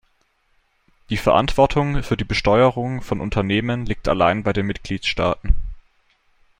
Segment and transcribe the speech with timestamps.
[1.11, 5.53] Die Verantwortung für die Besteuerung von Unternehmen liegt allein bei den Mitgliedstaaten.